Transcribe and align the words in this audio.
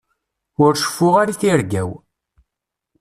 Ur 0.63 0.73
ceffuɣ 0.75 1.15
ara 1.21 1.31
i 1.33 1.35
tirga-w. 1.41 1.89